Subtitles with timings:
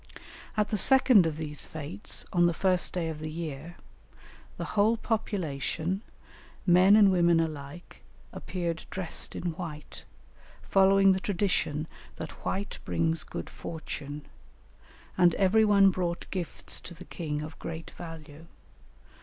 [0.57, 3.75] At the second of these fêtes, on the first day of the year,
[4.57, 6.01] the whole population,
[6.65, 8.01] men and women alike,
[8.33, 10.03] appeared dressed in white,
[10.63, 11.85] following the tradition
[12.15, 14.25] that white brings good fortune,
[15.19, 18.47] and every one brought gifts to the king of great value.